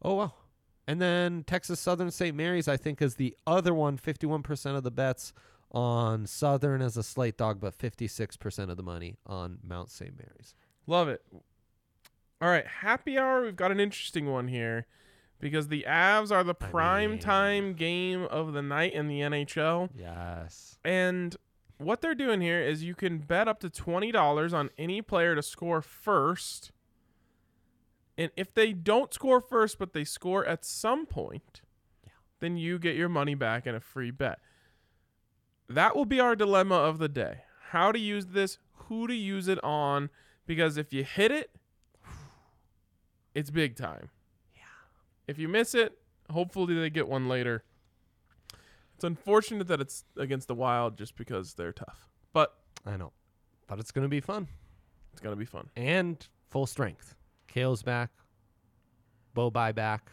Oh, 0.00 0.14
wow. 0.14 0.32
And 0.86 1.00
then 1.00 1.44
Texas 1.44 1.80
Southern 1.80 2.10
St. 2.10 2.36
Mary's, 2.36 2.68
I 2.68 2.76
think, 2.76 3.02
is 3.02 3.16
the 3.16 3.36
other 3.46 3.74
one. 3.74 3.98
51% 3.98 4.76
of 4.76 4.82
the 4.82 4.90
bets 4.90 5.32
on 5.72 6.26
Southern 6.26 6.80
as 6.80 6.96
a 6.96 7.02
slight 7.02 7.36
dog, 7.36 7.60
but 7.60 7.76
56% 7.76 8.70
of 8.70 8.76
the 8.76 8.82
money 8.82 9.16
on 9.26 9.58
Mount 9.62 9.90
St. 9.90 10.16
Mary's. 10.16 10.54
Love 10.86 11.08
it. 11.08 11.22
All 12.40 12.48
right, 12.48 12.66
happy 12.66 13.18
hour. 13.18 13.42
We've 13.42 13.56
got 13.56 13.72
an 13.72 13.80
interesting 13.80 14.30
one 14.30 14.48
here 14.48 14.86
because 15.40 15.68
the 15.68 15.84
Avs 15.88 16.30
are 16.30 16.44
the 16.44 16.54
I 16.60 16.66
prime 16.66 17.10
mean- 17.12 17.18
time 17.20 17.74
game 17.74 18.22
of 18.24 18.52
the 18.52 18.62
night 18.62 18.92
in 18.94 19.08
the 19.08 19.20
NHL. 19.20 19.90
Yes. 19.96 20.78
And 20.84 21.36
what 21.78 22.00
they're 22.00 22.14
doing 22.14 22.40
here 22.40 22.60
is 22.60 22.82
you 22.84 22.94
can 22.94 23.18
bet 23.18 23.48
up 23.48 23.60
to 23.60 23.68
$20 23.70 24.52
on 24.54 24.70
any 24.78 25.02
player 25.02 25.34
to 25.34 25.42
score 25.42 25.82
first. 25.82 26.70
And 28.16 28.30
if 28.36 28.54
they 28.54 28.72
don't 28.72 29.12
score 29.12 29.40
first, 29.40 29.78
but 29.78 29.92
they 29.92 30.04
score 30.04 30.44
at 30.46 30.64
some 30.64 31.04
point, 31.04 31.62
Yeah. 32.04 32.12
then 32.40 32.56
you 32.56 32.78
get 32.78 32.94
your 32.94 33.08
money 33.08 33.34
back 33.34 33.66
and 33.66 33.76
a 33.76 33.80
free 33.80 34.10
bet. 34.12 34.38
that 35.68 35.96
will 35.96 36.04
be 36.04 36.20
our 36.20 36.36
dilemma 36.36 36.74
of 36.74 36.98
the 36.98 37.08
day. 37.08 37.40
How 37.70 37.90
to 37.90 37.98
use 37.98 38.26
this, 38.26 38.58
who 38.74 39.06
to 39.06 39.14
use 39.14 39.48
it 39.48 39.58
on, 39.64 40.10
because 40.46 40.76
if 40.76 40.92
you 40.92 41.02
hit 41.04 41.30
it, 41.32 41.50
it's 43.34 43.50
big 43.50 43.74
time. 43.74 44.10
If 45.26 45.38
you 45.38 45.48
miss 45.48 45.74
it, 45.74 45.98
hopefully 46.30 46.74
they 46.74 46.90
get 46.90 47.08
one 47.08 47.28
later. 47.28 47.64
It's 48.94 49.04
unfortunate 49.04 49.66
that 49.68 49.80
it's 49.80 50.04
against 50.16 50.48
the 50.48 50.54
Wild 50.54 50.96
just 50.96 51.16
because 51.16 51.54
they're 51.54 51.72
tough, 51.72 52.08
but 52.32 52.54
I 52.86 52.96
know. 52.96 53.12
But 53.66 53.80
it's 53.80 53.90
going 53.90 54.04
to 54.04 54.08
be 54.08 54.20
fun. 54.20 54.48
it's 55.12 55.20
gonna 55.20 55.36
be 55.36 55.44
fun. 55.46 55.68
And 55.74 56.26
full 56.50 56.66
strength. 56.66 57.14
Cale's 57.48 57.82
back. 57.82 58.10
Bobai 59.34 59.74
back. 59.74 60.10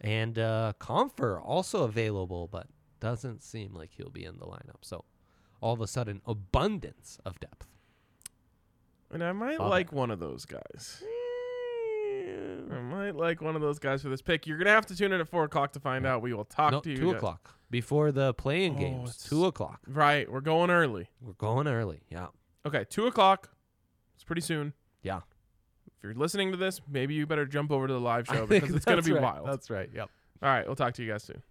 And 0.00 0.38
uh, 0.38 0.72
Compher 0.80 1.40
also 1.42 1.84
available, 1.84 2.48
but 2.50 2.66
doesn't 2.98 3.42
seem 3.42 3.72
like 3.72 3.90
he'll 3.96 4.10
be 4.10 4.24
in 4.24 4.38
the 4.38 4.46
lineup. 4.46 4.82
So 4.82 5.04
all 5.60 5.72
of 5.72 5.80
a 5.80 5.86
sudden, 5.86 6.20
abundance 6.26 7.18
of 7.24 7.38
depth. 7.40 7.66
And 9.12 9.22
I 9.22 9.32
might 9.32 9.58
Love 9.60 9.70
like 9.70 9.92
one 9.92 10.10
of 10.10 10.18
those 10.18 10.44
guys. 10.44 11.02
I 12.70 12.80
might 12.80 13.16
like 13.16 13.40
one 13.40 13.54
of 13.56 13.62
those 13.62 13.78
guys 13.78 14.02
for 14.02 14.08
this 14.08 14.22
pick. 14.22 14.46
You're 14.46 14.58
gonna 14.58 14.70
have 14.70 14.86
to 14.86 14.96
tune 14.96 15.12
in 15.12 15.20
at 15.20 15.28
four 15.28 15.44
o'clock 15.44 15.72
to 15.72 15.80
find 15.80 16.06
out. 16.06 16.22
We 16.22 16.32
will 16.34 16.44
talk 16.44 16.72
No, 16.72 16.80
to 16.80 16.90
you. 16.90 16.96
two 16.96 17.06
guys. 17.08 17.16
o'clock 17.16 17.54
before 17.70 18.12
the 18.12 18.34
play-in 18.34 18.74
Oh, 18.76 18.78
games. 18.78 19.10
it's- 19.10 19.28
Two 19.28 19.46
o'clock. 19.46 19.80
Right, 19.86 20.30
we're 20.30 20.40
going 20.40 20.70
early. 20.70 21.08
We're 21.20 21.32
going 21.34 21.66
early. 21.68 22.02
Yeah. 22.10 22.28
Okay, 22.66 22.84
two 22.88 23.06
o'clock. 23.06 23.50
It's 24.14 24.24
pretty 24.24 24.42
soon. 24.42 24.72
Yeah. 25.02 25.20
If 25.86 26.02
you're 26.04 26.14
listening 26.14 26.50
to 26.52 26.56
this, 26.56 26.80
maybe 26.88 27.14
you 27.14 27.26
better 27.26 27.46
jump 27.46 27.70
over 27.70 27.86
to 27.86 27.92
the 27.92 28.00
live 28.00 28.26
show 28.32 28.46
because 28.46 28.74
it's 28.74 28.84
gonna 28.84 28.96
That's 28.98 29.08
be 29.08 29.14
right. 29.14 29.22
wild. 29.22 29.46
That's 29.48 29.70
right. 29.70 29.88
Yep. 29.92 30.10
All 30.42 30.48
right, 30.48 30.66
we'll 30.66 30.76
talk 30.76 30.94
to 30.94 31.02
you 31.02 31.10
guys 31.10 31.22
soon. 31.22 31.42